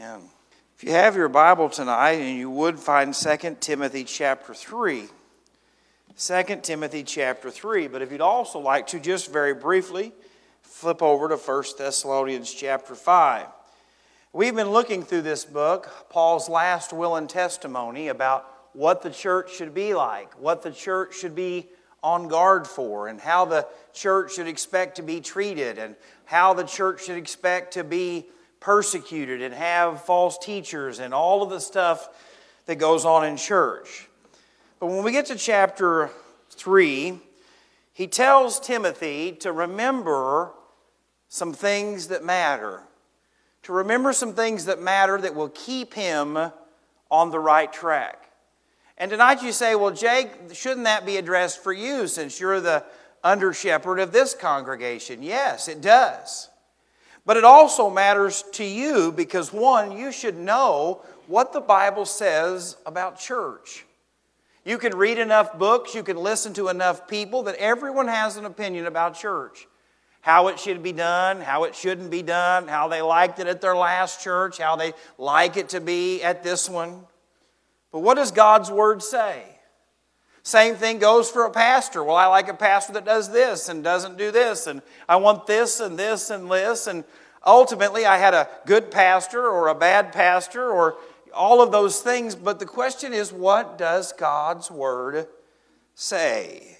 [0.00, 0.22] Amen.
[0.78, 5.08] If you have your Bible tonight, and you would find 2 Timothy chapter 3.
[6.16, 7.86] 2 Timothy chapter 3.
[7.86, 10.14] But if you'd also like to, just very briefly,
[10.62, 13.46] flip over to 1 Thessalonians chapter 5.
[14.32, 19.54] We've been looking through this book, Paul's last will and testimony, about what the church
[19.54, 21.68] should be like, what the church should be
[22.02, 25.94] on guard for, and how the church should expect to be treated, and
[26.24, 28.26] how the church should expect to be
[28.60, 32.08] persecuted and have false teachers and all of the stuff
[32.66, 34.06] that goes on in church.
[34.78, 36.10] But when we get to chapter
[36.50, 37.18] 3,
[37.92, 40.52] he tells Timothy to remember
[41.28, 42.82] some things that matter.
[43.64, 46.38] To remember some things that matter that will keep him
[47.10, 48.30] on the right track.
[48.96, 52.84] And tonight you say, well, Jake, shouldn't that be addressed for you since you're the
[53.24, 55.22] under shepherd of this congregation?
[55.22, 56.49] Yes, it does.
[57.30, 62.76] But it also matters to you because, one, you should know what the Bible says
[62.84, 63.86] about church.
[64.64, 68.46] You can read enough books, you can listen to enough people that everyone has an
[68.46, 69.68] opinion about church.
[70.22, 73.60] How it should be done, how it shouldn't be done, how they liked it at
[73.60, 77.06] their last church, how they like it to be at this one.
[77.92, 79.44] But what does God's Word say?
[80.50, 82.02] Same thing goes for a pastor.
[82.02, 85.46] Well, I like a pastor that does this and doesn't do this, and I want
[85.46, 86.88] this and this and this.
[86.88, 87.04] And
[87.46, 90.96] ultimately, I had a good pastor or a bad pastor or
[91.32, 92.34] all of those things.
[92.34, 95.28] But the question is, what does God's Word
[95.94, 96.78] say?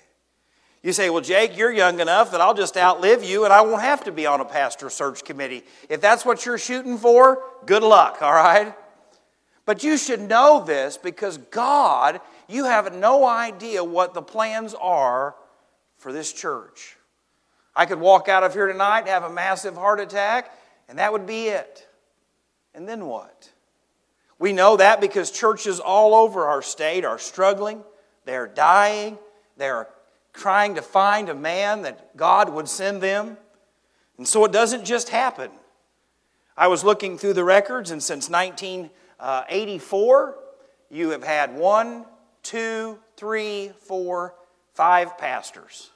[0.82, 3.82] You say, Well, Jake, you're young enough that I'll just outlive you and I won't
[3.82, 5.62] have to be on a pastor search committee.
[5.88, 8.74] If that's what you're shooting for, good luck, all right?
[9.64, 12.20] But you should know this because God
[12.50, 15.34] you have no idea what the plans are
[15.98, 16.96] for this church.
[17.76, 20.52] I could walk out of here tonight, have a massive heart attack,
[20.88, 21.86] and that would be it.
[22.74, 23.50] And then what?
[24.38, 27.82] We know that because churches all over our state are struggling,
[28.24, 29.18] they're dying,
[29.56, 29.88] they're
[30.32, 33.36] trying to find a man that God would send them.
[34.16, 35.50] And so it doesn't just happen.
[36.56, 40.32] I was looking through the records, and since 1984, uh,
[40.90, 42.04] you have had one,
[42.50, 44.34] two, three, four,
[44.74, 45.90] five pastors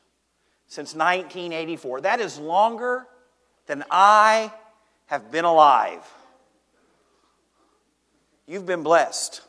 [0.69, 2.03] since 1984.
[2.03, 3.09] That is longer
[3.67, 4.53] than I
[5.07, 6.09] have been alive.
[8.47, 9.41] You've been blessed.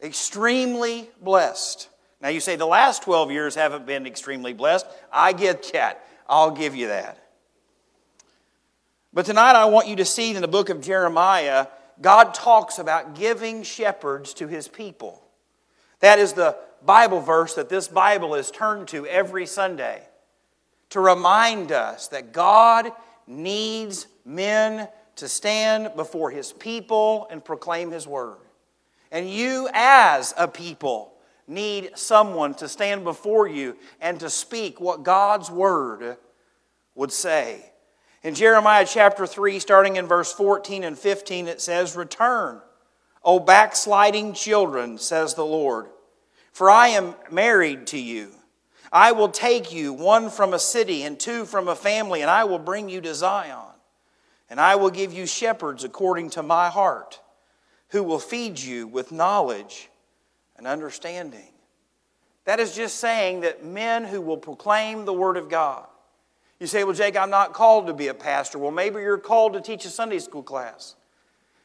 [0.00, 1.88] Extremely blessed.
[2.20, 4.86] Now, you say the last 12 years haven't been extremely blessed.
[5.12, 6.06] I get that.
[6.28, 7.18] I'll give you that.
[9.12, 11.66] But tonight, I want you to see in the book of Jeremiah
[12.00, 15.22] God talks about giving shepherds to his people.
[16.00, 20.02] That is the Bible verse that this Bible is turned to every Sunday
[20.90, 22.92] to remind us that God
[23.26, 28.38] needs men to stand before his people and proclaim his word.
[29.10, 31.14] And you, as a people,
[31.48, 36.18] need someone to stand before you and to speak what God's word
[36.94, 37.72] would say.
[38.26, 42.60] In Jeremiah chapter 3, starting in verse 14 and 15, it says, Return,
[43.22, 45.86] O backsliding children, says the Lord,
[46.50, 48.32] for I am married to you.
[48.90, 52.42] I will take you, one from a city and two from a family, and I
[52.42, 53.72] will bring you to Zion.
[54.50, 57.20] And I will give you shepherds according to my heart,
[57.90, 59.88] who will feed you with knowledge
[60.56, 61.52] and understanding.
[62.44, 65.86] That is just saying that men who will proclaim the Word of God
[66.58, 68.58] you say, Well, Jake, I'm not called to be a pastor.
[68.58, 70.96] Well, maybe you're called to teach a Sunday school class.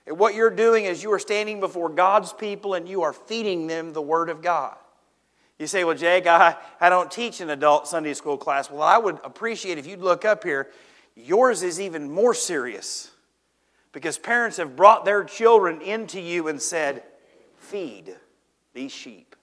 [0.07, 3.68] And what you're doing is you are standing before God's people and you are feeding
[3.68, 4.75] them the Word of God.
[5.59, 8.69] You say, Well, Jake, I, I don't teach an adult Sunday school class.
[8.69, 10.69] Well, I would appreciate if you'd look up here.
[11.16, 13.12] Yours is even more serious
[13.91, 17.03] because parents have brought their children into you and said,
[17.58, 18.16] Feed
[18.73, 19.35] these sheep.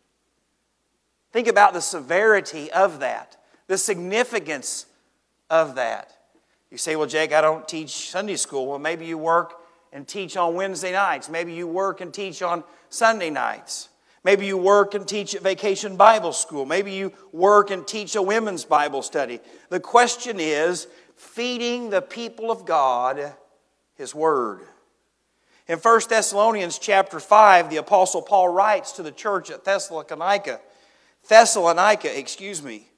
[1.33, 3.37] Think about the severity of that,
[3.67, 4.87] the significance
[5.51, 6.13] of that.
[6.71, 8.67] You say, well, Jake, I don't teach Sunday school.
[8.67, 9.55] Well, maybe you work
[9.93, 11.29] and teach on Wednesday nights.
[11.29, 13.89] Maybe you work and teach on Sunday nights.
[14.25, 16.67] Maybe you work and teach at Vacation Bible School.
[16.67, 19.41] Maybe you work and teach a women's Bible study.
[19.71, 23.33] The question is feeding the people of God
[23.95, 24.61] His Word.
[25.69, 30.61] In 1 Thessalonians chapter 5, the Apostle Paul writes to the church at Thessalonica,
[31.29, 32.89] Thessalonica, excuse me,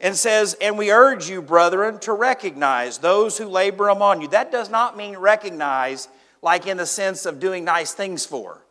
[0.00, 4.28] and says, And we urge you, brethren, to recognize those who labor among you.
[4.28, 6.08] That does not mean recognize
[6.42, 8.64] like in the sense of doing nice things for.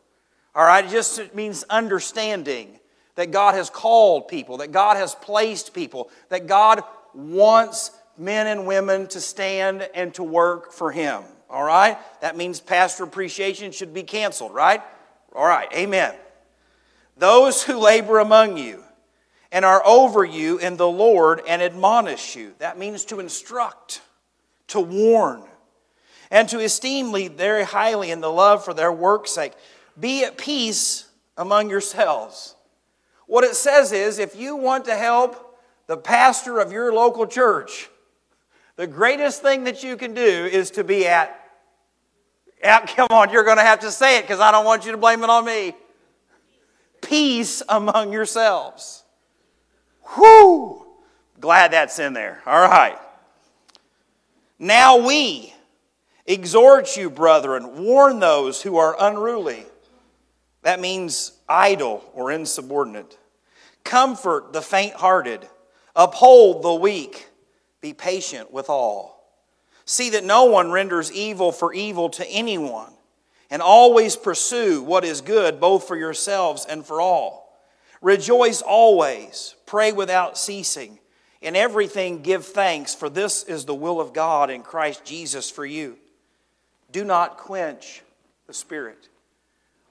[0.55, 2.79] All right, it just means understanding
[3.15, 6.83] that God has called people, that God has placed people, that God
[7.13, 11.23] wants men and women to stand and to work for Him.
[11.49, 11.97] All right?
[12.21, 14.81] That means pastor appreciation should be canceled, right?
[15.35, 16.15] All right, amen.
[17.17, 18.83] Those who labor among you
[19.51, 22.53] and are over you in the Lord and admonish you.
[22.59, 24.01] That means to instruct,
[24.67, 25.43] to warn,
[26.29, 29.53] and to esteem very highly in the love for their work's sake.
[29.99, 31.07] Be at peace
[31.37, 32.55] among yourselves.
[33.25, 37.89] What it says is if you want to help the pastor of your local church,
[38.75, 41.39] the greatest thing that you can do is to be at,
[42.61, 44.91] at come on, you're going to have to say it because I don't want you
[44.91, 45.73] to blame it on me.
[47.01, 49.03] Peace among yourselves.
[50.15, 50.85] Whoo!
[51.39, 52.41] Glad that's in there.
[52.45, 52.97] All right.
[54.59, 55.53] Now we
[56.25, 59.65] exhort you, brethren, warn those who are unruly.
[60.63, 63.17] That means idle or insubordinate.
[63.83, 65.47] Comfort the faint hearted.
[65.95, 67.29] Uphold the weak.
[67.81, 69.31] Be patient with all.
[69.85, 72.91] See that no one renders evil for evil to anyone,
[73.49, 77.46] and always pursue what is good, both for yourselves and for all.
[78.01, 80.99] Rejoice always, pray without ceasing.
[81.41, 85.65] In everything give thanks, for this is the will of God in Christ Jesus for
[85.65, 85.97] you.
[86.91, 88.01] Do not quench
[88.47, 89.09] the Spirit.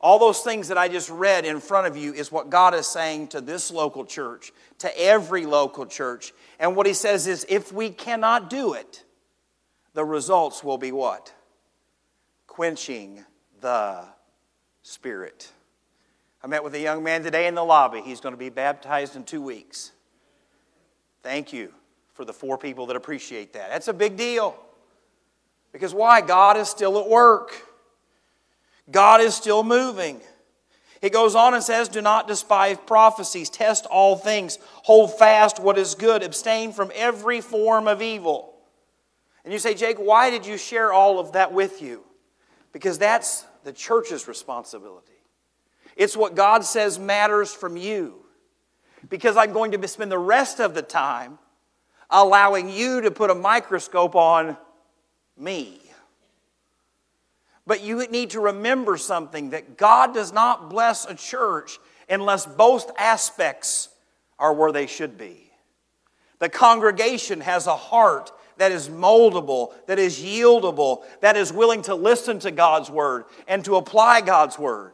[0.01, 2.87] All those things that I just read in front of you is what God is
[2.87, 6.33] saying to this local church, to every local church.
[6.59, 9.05] And what He says is if we cannot do it,
[9.95, 11.33] the results will be what?
[12.47, 13.25] Quenching
[13.61, 14.05] the
[14.83, 15.51] Spirit.
[16.47, 18.03] I met with a young man today in the lobby.
[18.03, 19.91] He's going to be baptized in two weeks.
[21.25, 21.73] Thank you
[22.15, 23.69] for the four people that appreciate that.
[23.69, 24.57] That's a big deal.
[25.73, 26.21] Because why?
[26.21, 27.51] God is still at work.
[28.89, 30.21] God is still moving.
[31.03, 35.77] He goes on and says, Do not despise prophecies, test all things, hold fast what
[35.77, 38.55] is good, abstain from every form of evil.
[39.43, 42.05] And you say, Jake, why did you share all of that with you?
[42.73, 45.16] Because that's the church's responsibility.
[45.97, 48.17] It's what God says matters from you.
[49.09, 51.39] Because I'm going to spend the rest of the time
[52.11, 54.57] allowing you to put a microscope on
[55.37, 55.81] me.
[57.67, 61.79] But you need to remember something that God does not bless a church
[62.09, 63.89] unless both aspects
[64.39, 65.51] are where they should be.
[66.39, 71.95] The congregation has a heart that is moldable, that is yieldable, that is willing to
[71.95, 74.93] listen to God's word and to apply God's word.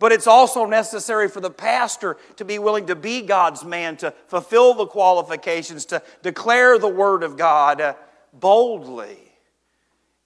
[0.00, 4.12] But it's also necessary for the pastor to be willing to be God's man, to
[4.28, 7.94] fulfill the qualifications, to declare the word of God uh,
[8.32, 9.18] boldly.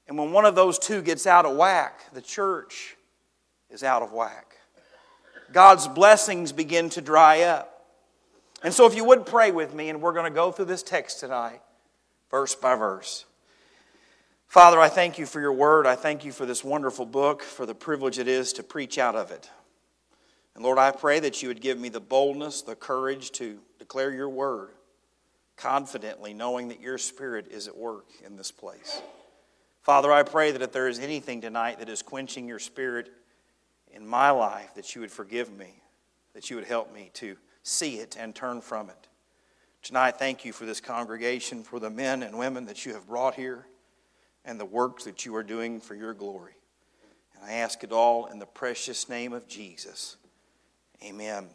[0.07, 2.97] And when one of those two gets out of whack, the church
[3.69, 4.57] is out of whack.
[5.53, 7.85] God's blessings begin to dry up.
[8.63, 10.85] And so, if you would pray with me, and we're going to go through this
[10.85, 11.61] text tonight,
[12.31, 13.25] verse by verse.
[14.47, 15.85] Father, I thank you for your word.
[15.85, 19.17] I thank you for this wonderful book, for the privilege it is to preach out
[19.17, 19.51] of it.
[20.55, 24.13] And Lord, I pray that you would give me the boldness, the courage to declare
[24.13, 24.71] your word
[25.57, 29.03] confidently, knowing that your spirit is at work in this place.
[29.83, 33.11] Father, I pray that if there is anything tonight that is quenching your spirit
[33.93, 35.83] in my life, that you would forgive me,
[36.35, 39.09] that you would help me to see it and turn from it.
[39.83, 43.35] Tonight, thank you for this congregation, for the men and women that you have brought
[43.35, 43.67] here,
[44.45, 46.55] and the works that you are doing for your glory.
[47.35, 50.17] And I ask it all in the precious name of Jesus.
[51.03, 51.49] Amen.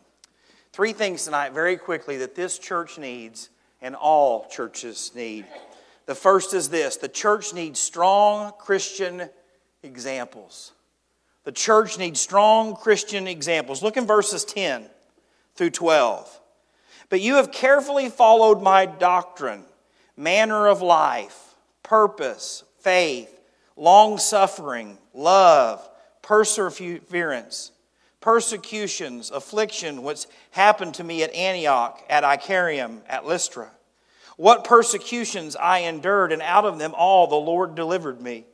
[0.72, 3.50] Three things tonight, very quickly, that this church needs
[3.82, 5.46] and all churches need.
[6.06, 9.30] The first is this the church needs strong Christian
[9.84, 10.74] examples.
[11.44, 13.82] The church needs strong Christian examples.
[13.82, 14.86] Look in verses 10
[15.56, 16.42] through 12.
[17.10, 19.64] But you have carefully followed my doctrine,
[20.16, 23.40] manner of life, purpose, faith,
[23.76, 25.88] long suffering, love,
[26.22, 27.72] perseverance,
[28.22, 33.72] persecutions, affliction, which happened to me at Antioch, at Iconium, at Lystra
[34.40, 38.46] what persecutions I endured, and out of them all the Lord delivered me.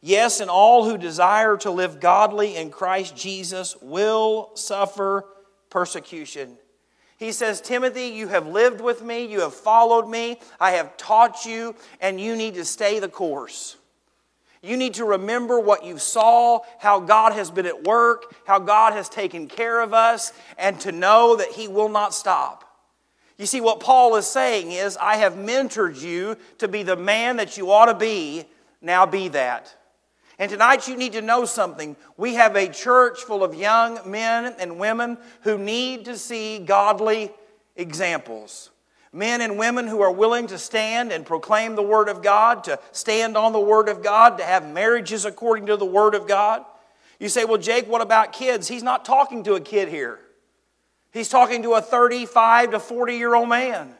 [0.00, 5.24] Yes, and all who desire to live godly in Christ Jesus will suffer
[5.70, 6.56] persecution.
[7.16, 11.46] He says, Timothy, you have lived with me, you have followed me, I have taught
[11.46, 13.76] you, and you need to stay the course.
[14.62, 18.92] You need to remember what you saw, how God has been at work, how God
[18.92, 22.64] has taken care of us, and to know that He will not stop.
[23.38, 27.36] You see, what Paul is saying is, I have mentored you to be the man
[27.36, 28.44] that you ought to be.
[28.82, 29.74] Now be that.
[30.38, 31.96] And tonight you need to know something.
[32.18, 37.30] We have a church full of young men and women who need to see godly
[37.76, 38.70] examples.
[39.12, 42.78] Men and women who are willing to stand and proclaim the Word of God, to
[42.92, 46.64] stand on the Word of God, to have marriages according to the Word of God.
[47.18, 48.68] You say, well, Jake, what about kids?
[48.68, 50.18] He's not talking to a kid here.
[51.12, 53.94] He's talking to a 35 to 40 year old man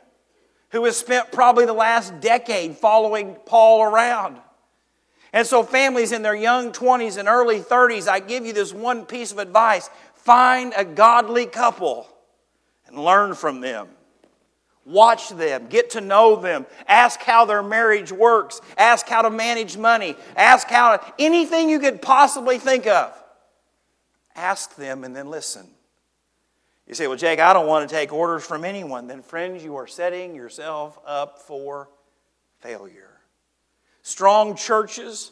[0.71, 4.39] who has spent probably the last decade following Paul around.
[5.33, 9.05] And so, families in their young 20s and early 30s, I give you this one
[9.07, 12.07] piece of advice find a godly couple
[12.87, 13.89] and learn from them.
[14.91, 19.77] Watch them, get to know them, ask how their marriage works, ask how to manage
[19.77, 23.17] money, ask how to, anything you could possibly think of.
[24.35, 25.69] Ask them and then listen.
[26.89, 29.07] You say, Well, Jake, I don't want to take orders from anyone.
[29.07, 31.89] Then, friends, you are setting yourself up for
[32.59, 33.21] failure.
[34.03, 35.31] Strong churches,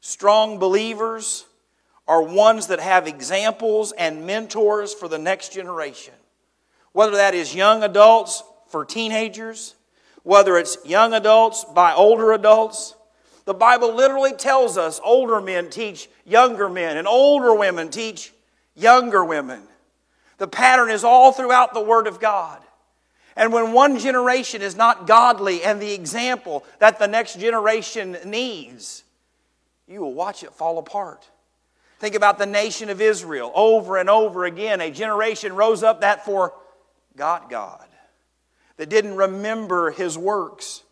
[0.00, 1.44] strong believers
[2.08, 6.14] are ones that have examples and mentors for the next generation.
[6.90, 9.74] Whether that is young adults for teenagers,
[10.22, 12.94] whether it's young adults by older adults.
[13.44, 18.32] The Bible literally tells us older men teach younger men, and older women teach
[18.74, 19.62] younger women.
[20.38, 22.60] The pattern is all throughout the Word of God.
[23.36, 29.04] And when one generation is not godly and the example that the next generation needs,
[29.86, 31.28] you will watch it fall apart.
[31.98, 33.52] Think about the nation of Israel.
[33.54, 36.52] Over and over again, a generation rose up that for
[37.16, 37.85] forgot God,
[38.76, 40.82] that didn't remember his works.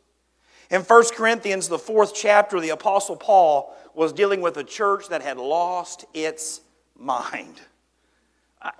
[0.70, 5.22] In 1 Corinthians, the fourth chapter, the Apostle Paul was dealing with a church that
[5.22, 6.60] had lost its
[6.98, 7.60] mind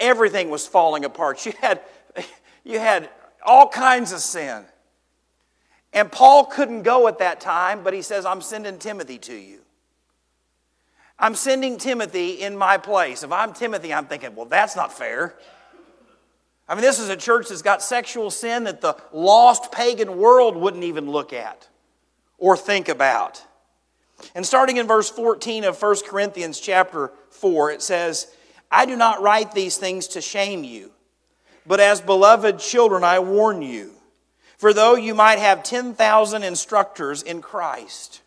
[0.00, 1.44] everything was falling apart.
[1.46, 1.80] You had,
[2.64, 3.11] you had
[3.44, 4.64] all kinds of sin.
[5.92, 9.61] And Paul couldn't go at that time, but he says, I'm sending Timothy to you.
[11.18, 13.23] I'm sending Timothy in my place.
[13.23, 15.37] If I'm Timothy, I'm thinking, well, that's not fair.
[16.68, 20.56] I mean, this is a church that's got sexual sin that the lost pagan world
[20.56, 21.68] wouldn't even look at
[22.38, 23.44] or think about.
[24.35, 28.28] And starting in verse 14 of 1 Corinthians chapter 4, it says,
[28.71, 30.92] I do not write these things to shame you,
[31.66, 33.92] but as beloved children, I warn you.
[34.56, 38.23] For though you might have 10,000 instructors in Christ,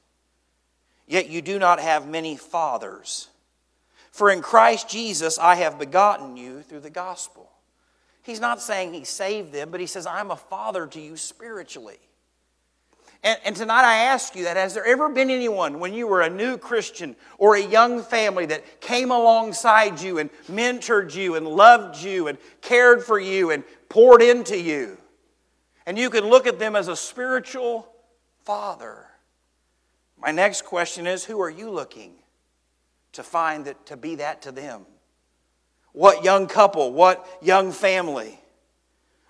[1.08, 3.30] yet you do not have many fathers.
[4.12, 7.50] For in Christ Jesus I have begotten you through the gospel.
[8.28, 11.98] He's not saying he saved them, but he says, I'm a father to you spiritually.
[13.24, 16.22] And, and, tonight I ask you that has there ever been anyone when you were
[16.22, 21.48] a new Christian or a young family that came alongside you and mentored you and
[21.48, 24.98] loved you and cared for you and poured into you?
[25.86, 27.88] And you could look at them as a spiritual
[28.44, 29.06] father.
[30.22, 32.12] My next question is who are you looking
[33.14, 34.86] to find that to be that to them?
[35.98, 38.40] What young couple, what young family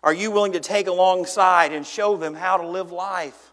[0.03, 3.47] are you willing to take alongside and show them how to live life?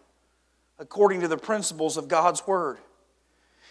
[0.79, 2.77] according to the principles of God's Word.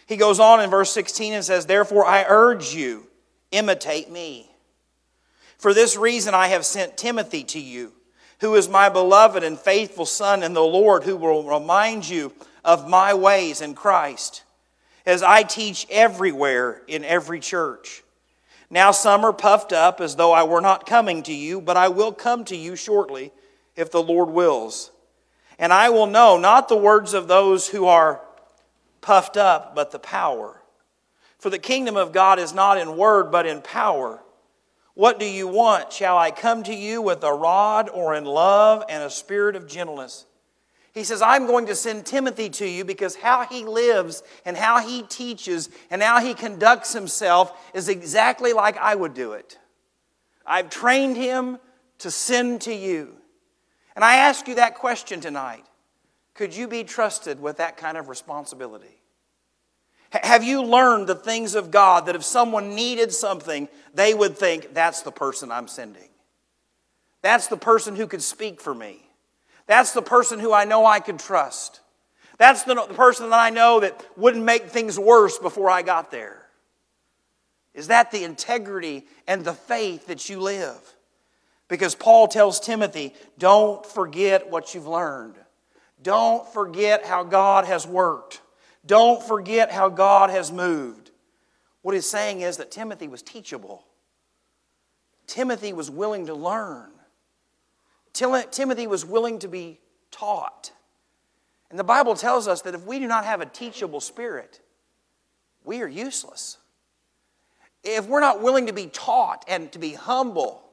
[0.07, 3.07] He goes on in verse 16 and says, Therefore I urge you,
[3.51, 4.49] imitate me.
[5.57, 7.93] For this reason I have sent Timothy to you,
[8.41, 12.33] who is my beloved and faithful son in the Lord, who will remind you
[12.63, 14.43] of my ways in Christ,
[15.05, 18.03] as I teach everywhere in every church.
[18.69, 21.87] Now some are puffed up as though I were not coming to you, but I
[21.87, 23.31] will come to you shortly,
[23.75, 24.91] if the Lord wills.
[25.59, 28.21] And I will know not the words of those who are
[29.01, 30.61] puffed up, but the power.
[31.37, 34.21] For the kingdom of God is not in word, but in power.
[34.95, 35.93] What do you want?
[35.93, 39.67] Shall I come to you with a rod or in love and a spirit of
[39.67, 40.25] gentleness?
[40.95, 44.79] He says, I'm going to send Timothy to you because how he lives and how
[44.79, 49.59] he teaches and how he conducts himself is exactly like I would do it.
[50.47, 51.59] I've trained him
[51.97, 53.13] to send to you.
[53.93, 55.65] And I ask you that question tonight.
[56.33, 59.01] Could you be trusted with that kind of responsibility?
[60.11, 64.73] Have you learned the things of God that if someone needed something, they would think,
[64.73, 66.07] that's the person I'm sending?
[67.21, 69.04] That's the person who could speak for me.
[69.67, 71.81] That's the person who I know I could trust.
[72.37, 76.45] That's the, person that I know that wouldn't make things worse before I got there.
[77.73, 80.79] Is that the integrity and the faith that you live?
[81.67, 85.35] Because Paul tells Timothy, don't forget what you've learned.
[86.01, 88.41] Don't forget how God has worked.
[88.85, 91.11] Don't forget how God has moved.
[91.81, 93.83] What he's saying is that Timothy was teachable.
[95.27, 96.91] Timothy was willing to learn.
[98.15, 99.79] Timothy was willing to be
[100.09, 100.71] taught.
[101.69, 104.61] And the Bible tells us that if we do not have a teachable spirit,
[105.63, 106.57] we are useless.
[107.83, 110.65] If we're not willing to be taught and to be humble,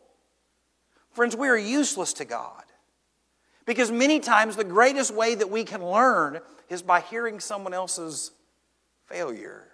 [1.12, 2.64] Friends, we are useless to God.
[3.66, 8.32] Because many times the greatest way that we can learn is by hearing someone else's
[9.06, 9.68] failure.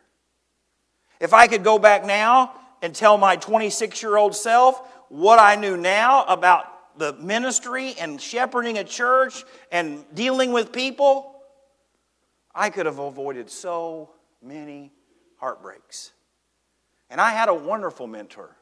[1.21, 5.57] If I could go back now and tell my 26 year old self what I
[5.57, 6.67] knew now about
[6.99, 11.35] the ministry and shepherding a church and dealing with people,
[12.55, 14.11] I could have avoided so
[14.43, 14.93] many
[15.37, 16.13] heartbreaks.
[17.11, 18.55] And I had a wonderful mentor.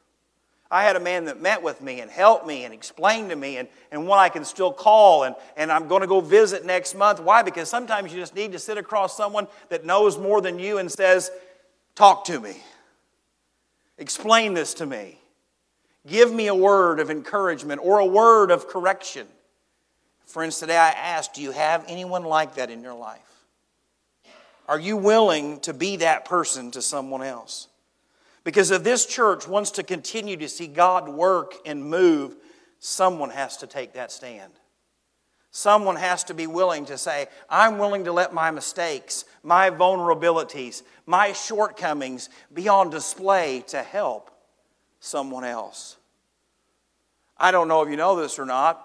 [0.71, 3.57] I had a man that met with me and helped me and explained to me,
[3.57, 6.95] and, and one I can still call, and, and I'm going to go visit next
[6.95, 7.21] month.
[7.21, 7.43] Why?
[7.43, 10.91] Because sometimes you just need to sit across someone that knows more than you and
[10.91, 11.31] says,
[11.95, 12.63] Talk to me.
[13.97, 15.19] Explain this to me.
[16.07, 19.27] Give me a word of encouragement or a word of correction.
[20.27, 23.21] Friends, today I ask, do you have anyone like that in your life?
[24.69, 27.69] Are you willing to be that person to someone else?
[28.45, 32.37] Because if this church wants to continue to see God work and move,
[32.79, 34.53] someone has to take that stand.
[35.51, 40.83] Someone has to be willing to say, I'm willing to let my mistakes, my vulnerabilities,
[41.07, 44.31] my shortcomings be on display to help
[45.01, 45.97] someone else.
[47.39, 48.83] I don't know if you know this or not,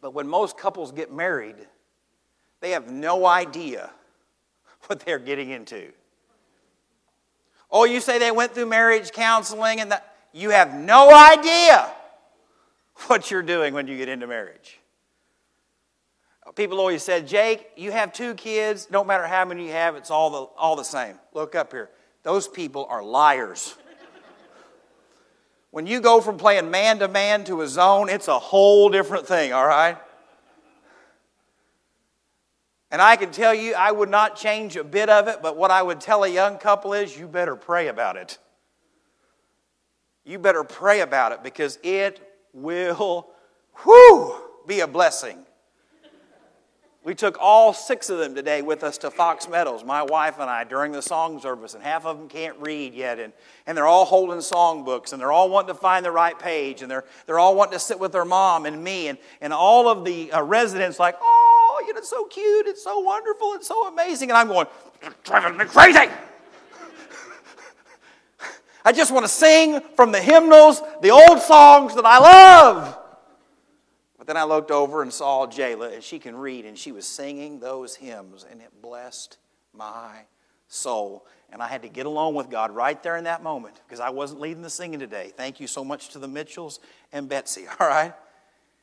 [0.00, 1.56] but when most couples get married,
[2.60, 3.90] they have no idea
[4.86, 5.92] what they're getting into.
[7.70, 11.90] Oh, you say they went through marriage counseling and that you have no idea
[13.06, 14.78] what you're doing when you get into marriage.
[16.54, 20.10] People always said, Jake, you have two kids, no matter how many you have, it's
[20.10, 21.16] all the, all the same.
[21.34, 21.90] Look up here.
[22.22, 23.74] Those people are liars.
[25.76, 29.26] when you go from playing man to man to a zone, it's a whole different
[29.26, 29.98] thing, all right?
[32.90, 35.70] And I can tell you, I would not change a bit of it, but what
[35.70, 38.38] I would tell a young couple is you better pray about it.
[40.24, 43.28] You better pray about it because it will,
[43.84, 44.34] whoo,
[44.66, 45.44] be a blessing.
[47.06, 50.50] We took all six of them today with us to Fox Meadows, my wife and
[50.50, 53.20] I, during the song service, and half of them can't read yet.
[53.20, 53.32] And,
[53.64, 56.90] and they're all holding songbooks, and they're all wanting to find the right page, and
[56.90, 59.06] they're, they're all wanting to sit with their mom and me.
[59.06, 62.82] And, and all of the uh, residents, like, oh, you know, it's so cute, it's
[62.82, 64.30] so wonderful, it's so amazing.
[64.30, 64.66] And I'm going,
[65.22, 66.10] driving me crazy.
[68.84, 72.98] I just want to sing from the hymnals, the old songs that I love.
[74.26, 77.06] But then I looked over and saw Jayla, and she can read, and she was
[77.06, 79.38] singing those hymns, and it blessed
[79.72, 80.22] my
[80.66, 81.28] soul.
[81.52, 84.10] And I had to get along with God right there in that moment because I
[84.10, 85.32] wasn't leading the singing today.
[85.36, 86.80] Thank you so much to the Mitchells
[87.12, 88.14] and Betsy, all right?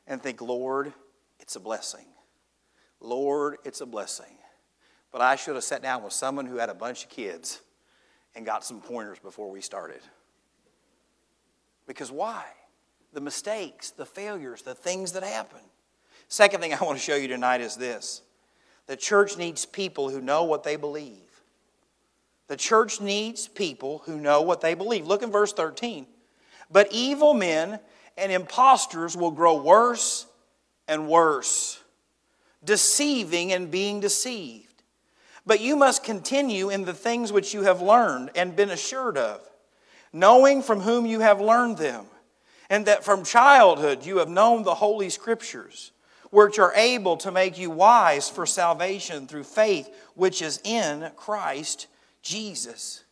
[0.06, 0.94] And think, Lord,
[1.38, 2.06] it's a blessing.
[2.98, 4.38] Lord, it's a blessing.
[5.12, 7.60] But I should have sat down with someone who had a bunch of kids
[8.34, 10.00] and got some pointers before we started.
[11.86, 12.44] Because why?
[13.14, 15.60] The mistakes, the failures, the things that happen.
[16.28, 18.22] Second thing I want to show you tonight is this
[18.86, 21.20] the church needs people who know what they believe.
[22.48, 25.06] The church needs people who know what they believe.
[25.06, 26.06] Look in verse 13.
[26.70, 27.80] But evil men
[28.18, 30.26] and impostors will grow worse
[30.86, 31.80] and worse
[32.64, 34.82] deceiving and being deceived.
[35.46, 39.46] But you must continue in the things which you have learned and been assured of,
[40.12, 42.06] knowing from whom you have learned them,
[42.70, 45.92] and that from childhood you have known the Holy Scriptures,
[46.30, 51.86] which are able to make you wise for salvation through faith which is in Christ
[52.22, 53.04] Jesus.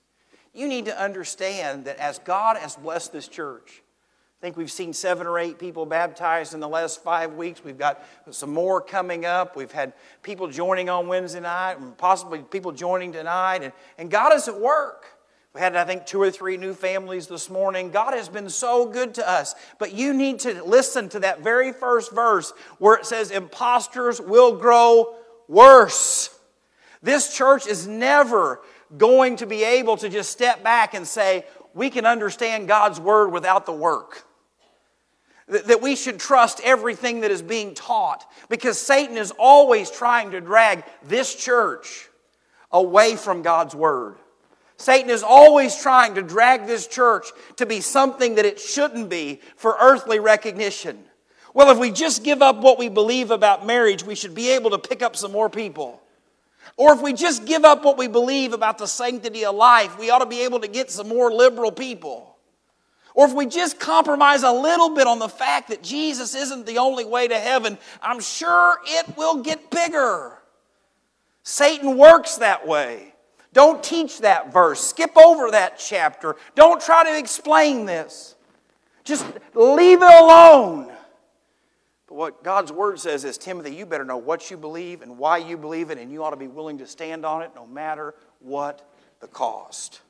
[0.55, 3.83] You need to understand that as God has blessed this church,
[4.43, 7.62] I think we've seen seven or eight people baptized in the last five weeks.
[7.62, 9.55] We've got some more coming up.
[9.55, 13.62] We've had people joining on Wednesday night, and possibly people joining tonight.
[13.62, 15.07] And, and God is at work.
[15.55, 17.91] We had, I think, two or three new families this morning.
[17.91, 19.55] God has been so good to us.
[19.79, 24.57] But you need to listen to that very first verse where it says, Impostors will
[24.57, 25.15] grow
[25.49, 26.35] worse.
[27.03, 28.62] This church is never
[28.97, 33.29] going to be able to just step back and say, we can understand God's word
[33.29, 34.25] without the work
[35.49, 40.41] that we should trust everything that is being taught because Satan is always trying to
[40.41, 42.09] drag this church
[42.71, 44.17] away from God's Word.
[44.83, 49.40] Satan is always trying to drag this church to be something that it shouldn't be
[49.55, 51.05] for earthly recognition.
[51.55, 54.71] Well, if we just give up what we believe about marriage, we should be able
[54.71, 56.03] to pick up some more people.
[56.77, 60.11] Or if we just give up what we believe about the sanctity of life, we
[60.11, 62.37] ought to be able to get some more liberal people.
[63.14, 66.79] Or if we just compromise a little bit on the fact that Jesus isn't the
[66.79, 70.37] only way to heaven, I'm sure it will get bigger.
[71.45, 73.12] Satan works that way.
[73.53, 74.81] Don't teach that verse.
[74.81, 76.37] Skip over that chapter.
[76.55, 78.35] Don't try to explain this.
[79.05, 80.93] Just leave it alone.
[82.07, 85.38] But what God's word says is, Timothy, you better know what you believe and why
[85.38, 88.15] you believe it, and you ought to be willing to stand on it no matter
[88.41, 88.88] what
[89.21, 90.01] the cost.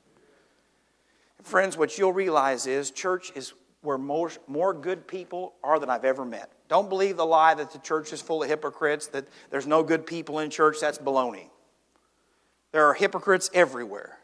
[1.42, 3.52] Friends, what you'll realize is church is
[3.83, 6.52] where more, more good people are than I've ever met.
[6.68, 10.07] Don't believe the lie that the church is full of hypocrites, that there's no good
[10.07, 10.78] people in church.
[10.81, 11.48] That's baloney.
[12.72, 14.18] There are hypocrites everywhere.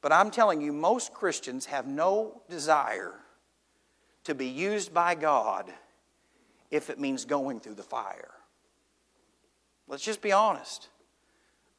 [0.00, 3.14] But I'm telling you, most Christians have no desire
[4.24, 5.72] to be used by God
[6.70, 8.30] if it means going through the fire.
[9.88, 10.88] Let's just be honest.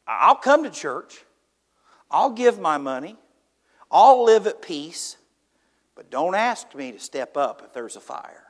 [0.07, 1.23] I'll come to church,
[2.09, 3.15] I'll give my money,
[3.91, 5.17] I'll live at peace,
[5.95, 8.43] but don't ask me to step up if there's a fire.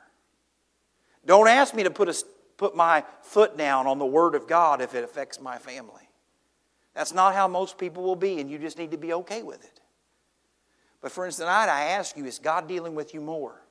[1.26, 2.24] Don't ask me to put, a,
[2.56, 6.08] put my foot down on the Word of God if it affects my family.
[6.94, 9.62] That's not how most people will be, and you just need to be okay with
[9.64, 9.80] it.
[11.00, 13.62] But friends, tonight I ask you, is God dealing with you more?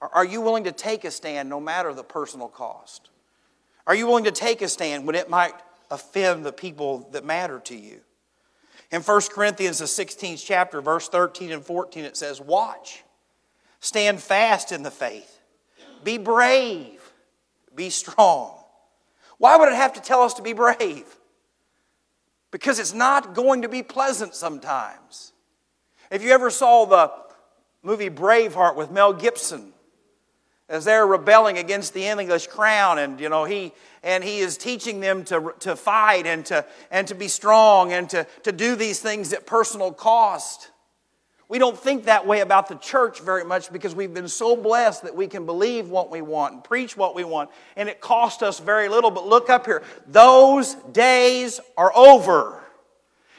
[0.00, 3.10] Are you willing to take a stand no matter the personal cost?
[3.86, 5.54] Are you willing to take a stand when it might
[5.90, 8.00] offend the people that matter to you?
[8.90, 13.02] In 1 Corinthians, the 16th chapter, verse 13 and 14, it says, Watch,
[13.80, 15.40] stand fast in the faith,
[16.04, 17.00] be brave,
[17.74, 18.58] be strong.
[19.38, 21.06] Why would it have to tell us to be brave?
[22.50, 25.32] Because it's not going to be pleasant sometimes.
[26.10, 27.12] If you ever saw the
[27.82, 29.72] movie Braveheart with Mel Gibson,
[30.68, 35.00] as they're rebelling against the English crown, and you know he and he is teaching
[35.00, 39.00] them to, to fight and to and to be strong and to, to do these
[39.00, 40.70] things at personal cost.
[41.48, 45.04] We don't think that way about the church very much because we've been so blessed
[45.04, 48.42] that we can believe what we want and preach what we want, and it costs
[48.42, 49.12] us very little.
[49.12, 52.60] But look up here, those days are over.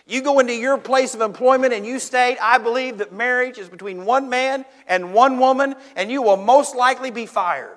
[0.05, 3.67] You go into your place of employment and you state, I believe that marriage is
[3.67, 7.75] between one man and one woman, and you will most likely be fired.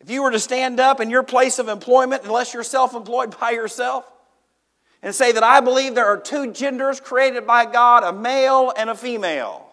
[0.00, 3.38] If you were to stand up in your place of employment, unless you're self employed
[3.38, 4.10] by yourself,
[5.02, 8.88] and say that I believe there are two genders created by God, a male and
[8.88, 9.68] a female,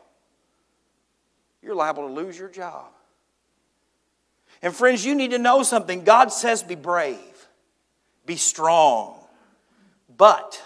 [1.61, 2.87] you're liable to lose your job.
[4.61, 6.03] And friends, you need to know something.
[6.03, 7.47] God says be brave,
[8.25, 9.15] be strong.
[10.17, 10.61] But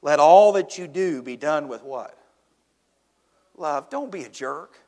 [0.00, 2.16] let all that you do be done with what?
[3.56, 3.90] Love.
[3.90, 4.78] Don't be a jerk.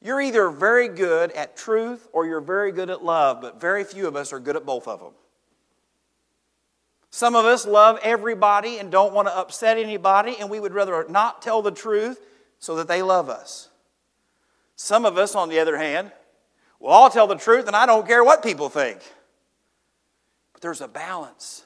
[0.00, 4.08] You're either very good at truth or you're very good at love, but very few
[4.08, 5.12] of us are good at both of them.
[7.14, 11.04] Some of us love everybody and don't want to upset anybody, and we would rather
[11.10, 12.18] not tell the truth
[12.58, 13.68] so that they love us.
[14.76, 16.10] Some of us, on the other hand,
[16.80, 18.98] will all tell the truth and I don't care what people think
[20.54, 21.64] But there's a balance.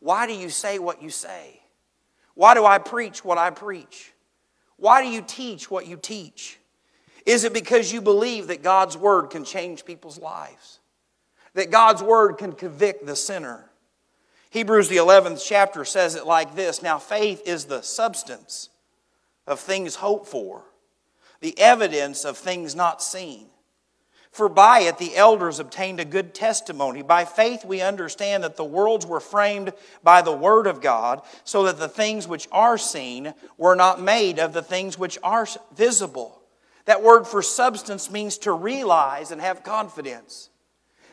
[0.00, 1.60] Why do you say what you say?
[2.34, 4.12] Why do I preach what I preach?
[4.76, 6.58] Why do you teach what you teach?
[7.24, 10.80] Is it because you believe that God's word can change people's lives?
[11.54, 13.70] That God's word can convict the sinner?
[14.56, 18.70] Hebrews, the 11th chapter, says it like this Now, faith is the substance
[19.46, 20.64] of things hoped for,
[21.40, 23.48] the evidence of things not seen.
[24.30, 27.02] For by it the elders obtained a good testimony.
[27.02, 31.64] By faith we understand that the worlds were framed by the Word of God, so
[31.64, 36.40] that the things which are seen were not made of the things which are visible.
[36.86, 40.48] That word for substance means to realize and have confidence.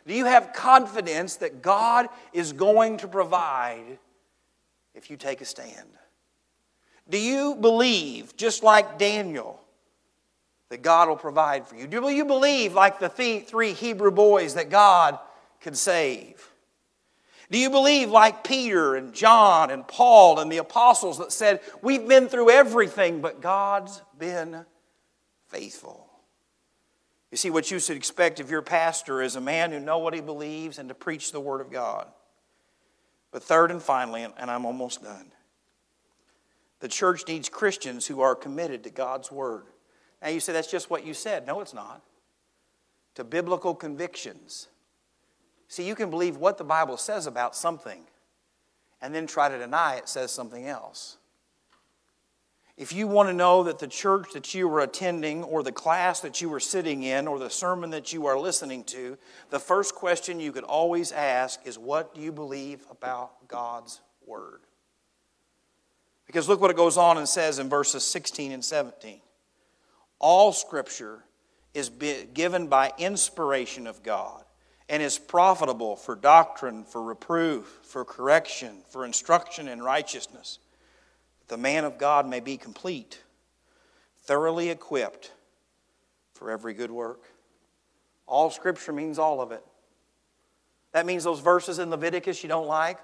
[0.05, 3.99] Do you have confidence that God is going to provide
[4.93, 5.87] if you take a stand?
[7.09, 9.59] Do you believe, just like Daniel,
[10.69, 11.87] that God will provide for you?
[11.87, 15.19] Do you believe, like the three Hebrew boys, that God
[15.61, 16.49] can save?
[17.51, 22.07] Do you believe, like Peter and John and Paul and the apostles, that said, We've
[22.07, 24.65] been through everything, but God's been
[25.47, 26.09] faithful?
[27.33, 30.13] You see, what you should expect of your pastor is a man who know what
[30.13, 32.05] he believes and to preach the Word of God.
[33.31, 35.31] But third and finally, and I'm almost done,
[36.79, 39.63] the church needs Christians who are committed to God's Word.
[40.21, 41.47] Now you say that's just what you said.
[41.47, 42.03] No, it's not.
[43.15, 44.67] To biblical convictions.
[45.67, 48.03] See, you can believe what the Bible says about something
[49.01, 51.17] and then try to deny it says something else.
[52.75, 56.21] If you want to know that the church that you were attending, or the class
[56.21, 59.17] that you were sitting in, or the sermon that you are listening to,
[59.51, 64.61] the first question you could always ask is What do you believe about God's Word?
[66.25, 69.21] Because look what it goes on and says in verses 16 and 17.
[70.17, 71.23] All Scripture
[71.75, 71.89] is
[72.33, 74.43] given by inspiration of God
[74.89, 80.59] and is profitable for doctrine, for reproof, for correction, for instruction in righteousness.
[81.53, 83.21] The man of God may be complete,
[84.23, 85.31] thoroughly equipped
[86.33, 87.25] for every good work.
[88.25, 89.63] All Scripture means all of it.
[90.93, 92.97] That means those verses in Leviticus you don't like.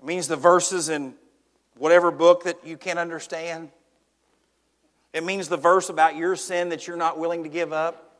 [0.00, 1.12] It means the verses in
[1.76, 3.68] whatever book that you can't understand.
[5.12, 8.18] It means the verse about your sin that you're not willing to give up.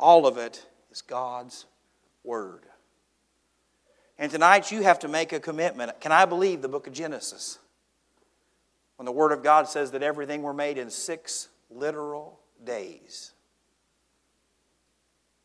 [0.00, 1.64] All of it is God's
[2.24, 2.62] Word.
[4.18, 6.00] And tonight you have to make a commitment.
[6.00, 7.58] Can I believe the book of Genesis?
[8.96, 13.32] When the Word of God says that everything were made in six literal days.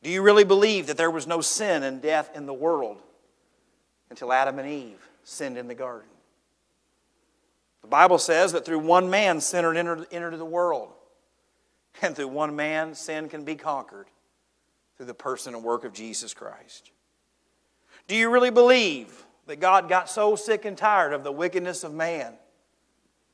[0.03, 3.01] Do you really believe that there was no sin and death in the world
[4.09, 6.07] until Adam and Eve sinned in the garden?
[7.81, 10.93] The Bible says that through one man sin entered, entered the world,
[12.01, 14.07] and through one man sin can be conquered
[14.95, 16.91] through the person and work of Jesus Christ.
[18.11, 21.93] Do you really believe that God got so sick and tired of the wickedness of
[21.93, 22.33] man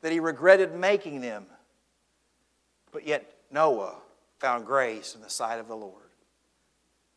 [0.02, 1.48] that he regretted making them?
[2.92, 3.96] But yet Noah
[4.38, 6.12] found grace in the sight of the Lord.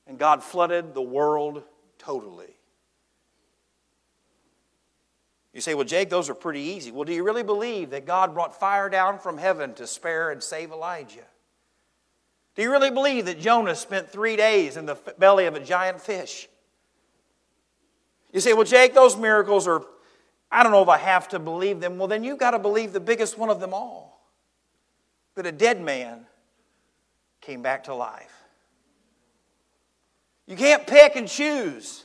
[0.07, 1.63] And God flooded the world
[1.99, 2.57] totally.
[5.53, 6.91] You say, well, Jake, those are pretty easy.
[6.91, 10.43] Well, do you really believe that God brought fire down from heaven to spare and
[10.43, 11.27] save Elijah?
[12.55, 16.01] Do you really believe that Jonah spent three days in the belly of a giant
[16.01, 16.49] fish?
[18.33, 19.83] You say, well, Jake, those miracles are,
[20.51, 21.99] I don't know if I have to believe them.
[21.99, 24.21] Well, then you've got to believe the biggest one of them all
[25.35, 26.27] that a dead man
[27.41, 28.33] came back to life.
[30.47, 32.05] You can't pick and choose.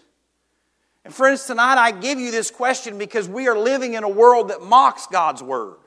[1.03, 4.49] And friends, tonight I give you this question because we are living in a world
[4.49, 5.77] that mocks God's Word,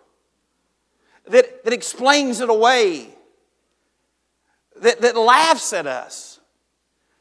[1.27, 3.09] that, that explains it away,
[4.81, 6.39] that, that laughs at us.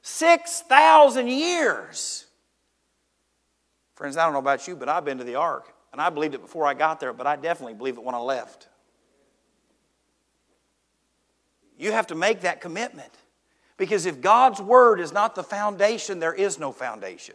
[0.04, 2.27] 6,000 years.
[3.98, 5.74] Friends, I don't know about you, but I've been to the ark.
[5.92, 8.20] And I believed it before I got there, but I definitely believe it when I
[8.20, 8.68] left.
[11.80, 13.12] You have to make that commitment.
[13.76, 17.34] Because if God's Word is not the foundation, there is no foundation.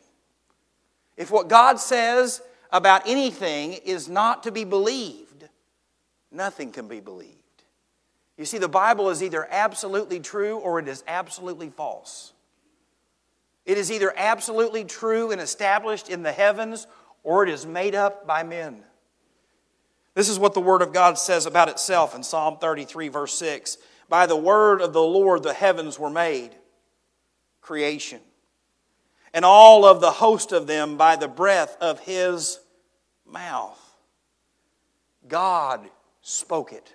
[1.17, 5.49] If what God says about anything is not to be believed,
[6.31, 7.39] nothing can be believed.
[8.39, 12.32] You see, the Bible is either absolutely true or it is absolutely false.
[13.65, 16.87] It is either absolutely true and established in the heavens
[17.23, 18.83] or it is made up by men.
[20.15, 23.79] This is what the Word of God says about itself in Psalm 33, verse 6.
[24.09, 26.51] By the word of the Lord the heavens were made,
[27.63, 28.21] creation,
[29.33, 32.61] and all of the host of them by the breath of His
[33.25, 33.81] mouth.
[35.27, 35.89] God
[36.21, 36.95] spoke it,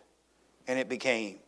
[0.67, 1.39] and it became.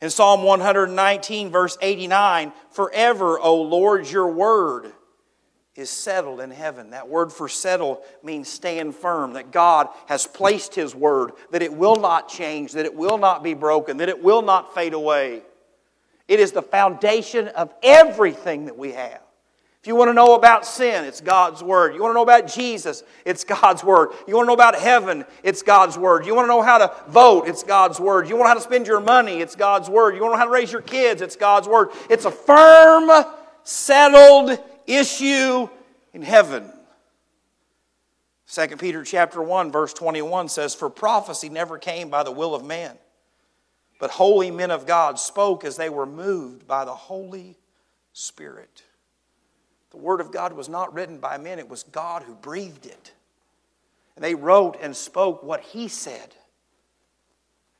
[0.00, 4.92] In Psalm 119, verse 89, forever, O Lord, your word
[5.76, 6.90] is settled in heaven.
[6.90, 11.72] That word for settle means stand firm, that God has placed His word, that it
[11.72, 15.42] will not change, that it will not be broken, that it will not fade away.
[16.28, 19.20] It is the foundation of everything that we have.
[19.82, 21.94] If you want to know about sin, it's God's Word.
[21.94, 24.10] You want to know about Jesus, it's God's Word.
[24.28, 26.26] You want to know about heaven, it's God's Word.
[26.26, 28.28] You want to know how to vote, it's God's Word.
[28.28, 30.14] You want to know how to spend your money, it's God's Word.
[30.14, 31.88] You want to know how to raise your kids, it's God's Word.
[32.10, 33.10] It's a firm,
[33.64, 35.68] settled issue
[36.12, 36.70] in heaven.
[38.48, 42.64] 2 Peter chapter 1 verse 21 says for prophecy never came by the will of
[42.64, 42.98] man
[44.00, 47.58] but holy men of God spoke as they were moved by the Holy
[48.12, 48.82] Spirit.
[49.90, 53.12] The Word of God was not written by men, it was God who breathed it.
[54.16, 56.34] And they wrote and spoke what He said.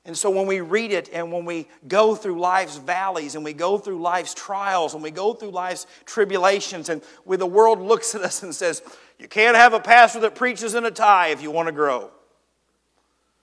[0.04, 3.52] And so when we read it and when we go through life's valleys and we
[3.52, 8.14] go through life's trials and we go through life's tribulations and when the world looks
[8.14, 8.82] at us and says,
[9.18, 12.10] You can't have a pastor that preaches in a tie if you want to grow.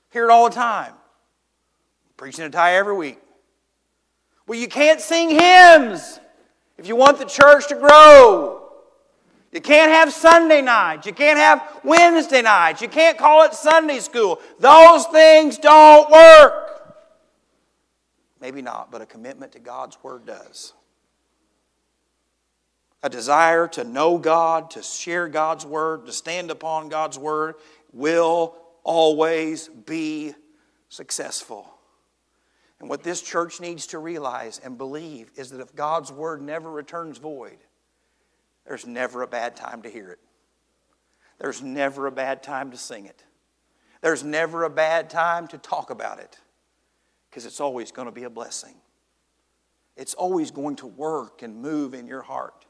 [0.09, 0.93] Hear it all the time.
[2.17, 3.19] Preaching a tie every week.
[4.47, 6.19] Well, you can't sing hymns
[6.77, 8.63] if you want the church to grow.
[9.51, 11.07] You can't have Sunday nights.
[11.07, 12.81] You can't have Wednesday nights.
[12.81, 14.39] You can't call it Sunday school.
[14.59, 16.95] Those things don't work.
[18.39, 20.73] Maybe not, but a commitment to God's Word does.
[23.03, 27.55] A desire to know God, to share God's Word, to stand upon God's Word
[27.93, 30.33] will always be
[30.89, 31.76] successful.
[32.79, 36.69] And what this church needs to realize and believe is that if God's word never
[36.69, 37.57] returns void,
[38.65, 40.19] there's never a bad time to hear it.
[41.39, 43.23] There's never a bad time to sing it.
[44.01, 46.37] There's never a bad time to talk about it
[47.29, 48.75] because it's always going to be a blessing.
[49.95, 52.65] It's always going to work and move in your heart.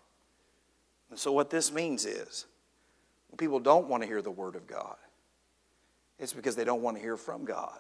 [1.09, 2.45] And so, what this means is
[3.29, 4.95] when people don't want to hear the Word of God,
[6.19, 7.79] it's because they don't want to hear from God.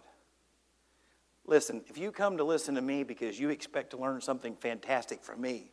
[1.47, 5.23] Listen, if you come to listen to me because you expect to learn something fantastic
[5.23, 5.71] from me,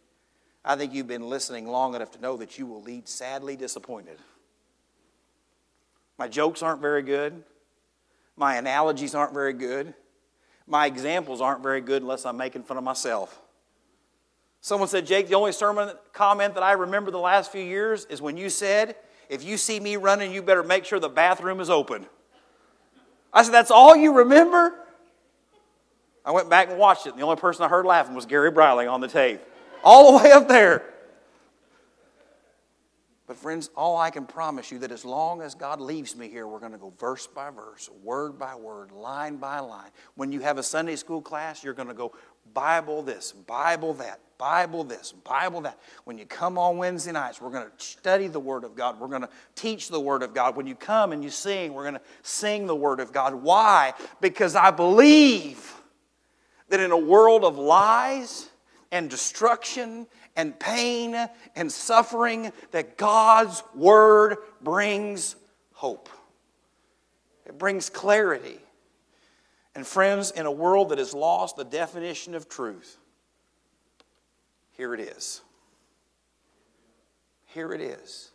[0.65, 4.19] I think you've been listening long enough to know that you will leave sadly disappointed.
[6.17, 7.43] My jokes aren't very good.
[8.37, 9.95] My analogies aren't very good.
[10.67, 13.43] My examples aren't very good unless I'm making fun of myself.
[14.61, 18.23] Someone said, Jake, the only sermon comment that I remember the last few years is
[18.23, 18.97] when you said,
[19.29, 22.07] if you see me running, you better make sure the bathroom is open.
[23.33, 24.75] I said, That's all you remember?
[26.25, 28.51] I went back and watched it, and the only person I heard laughing was Gary
[28.51, 29.41] Briley on the tape.
[29.83, 30.83] All the way up there.
[33.27, 36.47] But, friends, all I can promise you that as long as God leaves me here,
[36.47, 39.91] we're going to go verse by verse, word by word, line by line.
[40.15, 42.13] When you have a Sunday school class, you're going to go
[42.53, 45.79] Bible this, Bible that, Bible this, Bible that.
[46.05, 49.01] When you come on Wednesday nights, we're going to study the Word of God.
[49.01, 50.55] We're going to teach the Word of God.
[50.55, 53.35] When you come and you sing, we're going to sing the Word of God.
[53.35, 53.95] Why?
[54.21, 55.74] Because I believe
[56.69, 58.49] that in a world of lies
[58.91, 65.37] and destruction and pain and suffering that God's Word brings
[65.73, 66.09] hope.
[67.47, 68.59] It brings clarity.
[69.75, 72.97] And, friends, in a world that has lost the definition of truth,
[74.73, 75.41] here it is.
[77.47, 78.31] Here it is.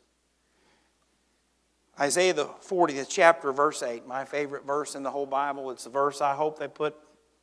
[2.00, 5.72] Isaiah, the 40th chapter, verse 8, my favorite verse in the whole Bible.
[5.72, 6.96] It's the verse I hope they put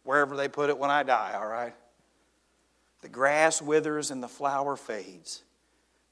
[0.07, 1.75] wherever they put it when I die, all right?
[3.03, 5.43] The grass withers and the flower fades,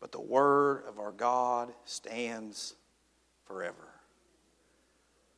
[0.00, 2.74] but the word of our God stands
[3.46, 3.88] forever.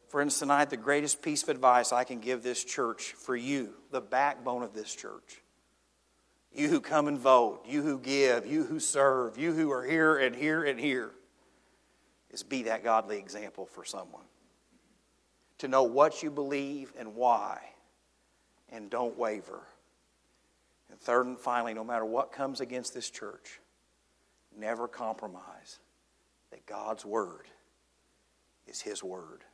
[0.09, 4.01] Friends, tonight, the greatest piece of advice I can give this church for you, the
[4.01, 5.43] backbone of this church,
[6.53, 10.17] you who come and vote, you who give, you who serve, you who are here
[10.17, 11.11] and here and here,
[12.31, 14.25] is be that godly example for someone.
[15.59, 17.61] To know what you believe and why,
[18.71, 19.61] and don't waver.
[20.91, 23.61] And third and finally, no matter what comes against this church,
[24.57, 25.79] never compromise
[26.51, 27.47] that God's Word
[28.67, 29.45] is His Word.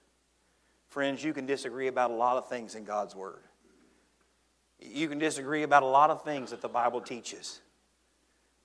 [0.88, 3.42] Friends, you can disagree about a lot of things in God's Word.
[4.79, 7.61] You can disagree about a lot of things that the Bible teaches.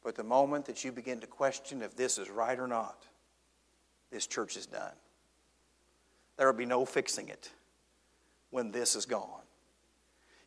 [0.04, 3.06] But the moment that you begin to question if this is right or not,
[4.12, 4.94] this church is done.
[6.38, 7.50] There will be no fixing it
[8.52, 9.42] when this is gone.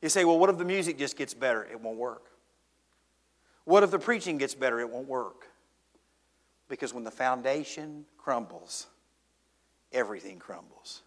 [0.03, 1.65] You say, well, what if the music just gets better?
[1.65, 2.31] It won't work.
[3.65, 4.81] What if the preaching gets better?
[4.81, 5.47] It won't work.
[6.69, 8.87] Because when the foundation crumbles,
[9.93, 11.03] everything crumbles.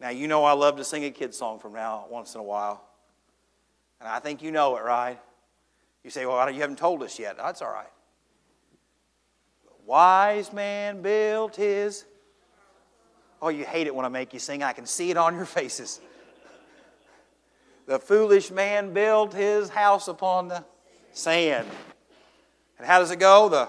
[0.00, 2.44] Now, you know I love to sing a kid's song from now once in a
[2.44, 2.84] while.
[4.00, 5.18] And I think you know it, right?
[6.02, 7.38] You say, well, you haven't told us yet.
[7.38, 7.90] That's all right.
[9.64, 12.04] The wise man built his.
[13.40, 14.62] Oh, you hate it when I make you sing.
[14.62, 16.00] I can see it on your faces.
[17.86, 20.64] The foolish man built his house upon the
[21.12, 21.68] sand.
[22.78, 23.48] And how does it go?
[23.48, 23.68] The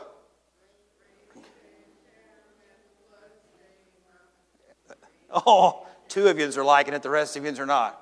[5.45, 8.01] Oh, two of yous are liking it, the rest of yous are not.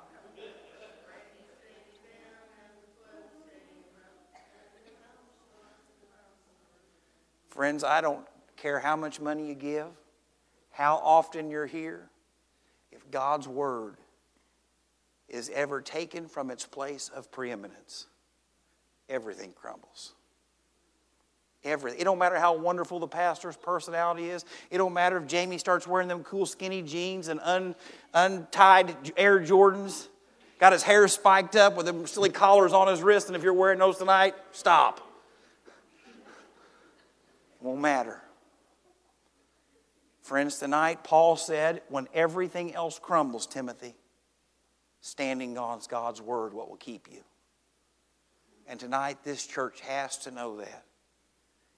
[7.50, 9.88] Friends, I don't care how much money you give,
[10.72, 12.10] how often you're here,
[12.92, 13.96] if God's Word
[15.34, 18.06] is ever taken from its place of preeminence,
[19.10, 20.14] everything crumbles.
[21.64, 22.00] Everything.
[22.00, 24.46] It don't matter how wonderful the pastor's personality is.
[24.70, 27.74] It don't matter if Jamie starts wearing them cool skinny jeans and un,
[28.14, 30.08] untied Air Jordans,
[30.60, 33.54] got his hair spiked up with them silly collars on his wrist, and if you're
[33.54, 35.00] wearing those tonight, stop.
[35.68, 38.22] It won't matter.
[40.22, 43.96] Friends, tonight Paul said, when everything else crumbles, Timothy,
[45.04, 47.20] standing on God's word what will keep you.
[48.68, 50.86] And tonight, this church has to know that.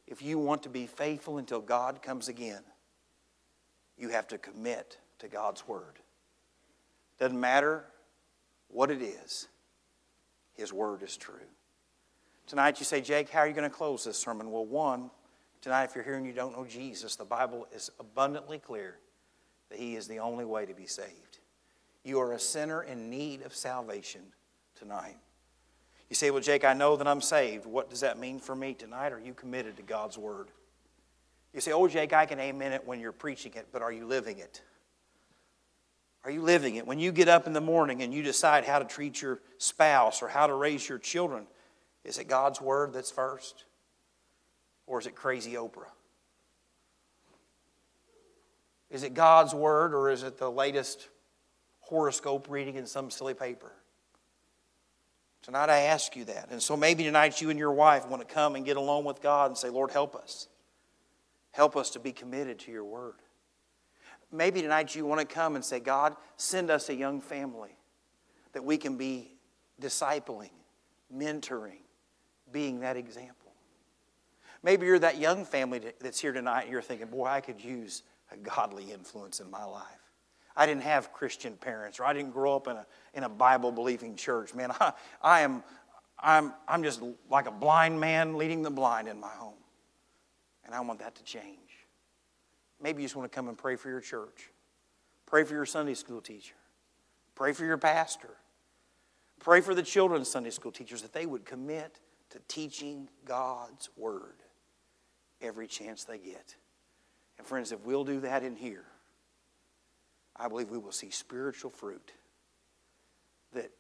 [0.06, 2.62] If you want to be faithful until God comes again,
[3.98, 5.98] you have to commit to God's word.
[7.20, 7.86] Doesn't matter
[8.68, 9.48] what it is,
[10.54, 11.34] His word is true.
[12.46, 14.52] Tonight, you say, Jake, how are you going to close this sermon?
[14.52, 15.10] Well, one,
[15.62, 19.00] tonight, if you're here and you don't know Jesus, the Bible is abundantly clear
[19.72, 21.25] that He is the only way to be saved.
[22.06, 24.22] You are a sinner in need of salvation
[24.76, 25.18] tonight.
[26.08, 27.66] You say, Well, Jake, I know that I'm saved.
[27.66, 29.12] What does that mean for me tonight?
[29.12, 30.50] Are you committed to God's Word?
[31.52, 34.06] You say, Oh, Jake, I can amen it when you're preaching it, but are you
[34.06, 34.62] living it?
[36.24, 36.86] Are you living it?
[36.86, 40.22] When you get up in the morning and you decide how to treat your spouse
[40.22, 41.48] or how to raise your children,
[42.04, 43.66] is it God's Word that's first?
[44.86, 45.90] Or is it crazy Oprah?
[48.92, 51.10] Is it God's Word or is it the latest
[51.86, 53.72] horoscope reading in some silly paper.
[55.44, 56.48] Tonight I ask you that.
[56.50, 59.22] And so maybe tonight you and your wife want to come and get alone with
[59.22, 60.48] God and say, Lord, help us.
[61.52, 63.14] Help us to be committed to your word.
[64.32, 67.78] Maybe tonight you want to come and say, God, send us a young family
[68.54, 69.32] that we can be
[69.80, 70.50] discipling,
[71.16, 71.84] mentoring,
[72.52, 73.52] being that example.
[74.64, 78.02] Maybe you're that young family that's here tonight and you're thinking, boy, I could use
[78.32, 80.05] a godly influence in my life.
[80.56, 83.72] I didn't have Christian parents, or I didn't grow up in a, in a Bible
[83.72, 84.54] believing church.
[84.54, 85.64] Man, I, I am,
[86.20, 89.54] I'm, I'm just like a blind man leading the blind in my home.
[90.66, 91.60] And I want that to change.
[92.82, 94.50] Maybe you just want to come and pray for your church,
[95.26, 96.56] pray for your Sunday school teacher,
[97.36, 98.32] pray for your pastor,
[99.40, 102.00] pray for the children's Sunday school teachers that they would commit
[102.32, 104.44] to teaching God's Word
[105.42, 106.56] every chance they get.
[107.38, 108.86] And friends, if we'll do that in here,
[110.36, 112.12] I believe we will see spiritual fruit
[113.54, 113.72] that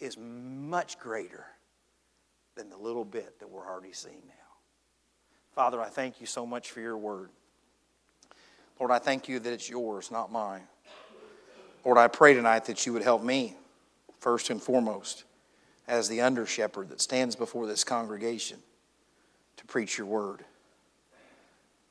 [0.00, 1.44] is much greater
[2.56, 4.34] than the little bit that we're already seeing now.
[5.54, 7.30] Father, I thank you so much for your word.
[8.78, 10.62] Lord, I thank you that it's yours, not mine.
[11.84, 13.56] Lord, I pray tonight that you would help me,
[14.20, 15.24] first and foremost,
[15.86, 18.58] as the under shepherd that stands before this congregation
[19.56, 20.44] to preach your word,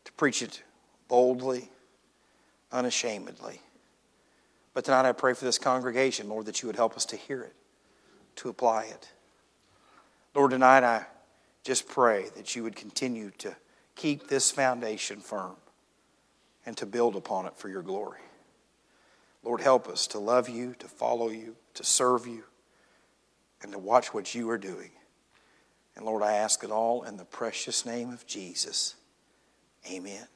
[0.06, 0.64] to preach it
[1.08, 1.70] boldly,
[2.72, 3.62] unashamedly.
[4.74, 7.42] But tonight I pray for this congregation, Lord, that you would help us to hear
[7.42, 7.56] it,
[8.38, 9.10] to apply it.
[10.36, 11.06] Lord, tonight I
[11.64, 13.56] just pray that you would continue to
[13.96, 15.56] keep this foundation firm
[16.66, 18.20] and to build upon it for your glory.
[19.44, 22.44] Lord, help us to love you, to follow you, to serve you,
[23.64, 24.92] and to watch what you are doing.
[25.96, 28.96] And Lord, I ask it all in the precious name of Jesus.
[29.92, 30.28] Amen.